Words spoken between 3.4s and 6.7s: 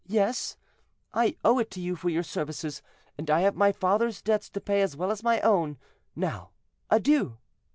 have my father's debts to pay as well as my own. Now,